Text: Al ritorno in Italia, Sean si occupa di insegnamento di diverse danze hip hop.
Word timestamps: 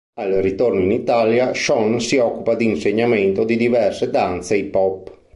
Al 0.15 0.31
ritorno 0.41 0.79
in 0.81 0.89
Italia, 0.89 1.53
Sean 1.53 1.99
si 1.99 2.17
occupa 2.17 2.55
di 2.55 2.65
insegnamento 2.65 3.43
di 3.43 3.55
diverse 3.55 4.09
danze 4.09 4.55
hip 4.57 4.73
hop. 4.73 5.19